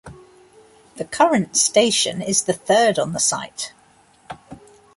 [0.95, 3.71] The current station is the third on the site.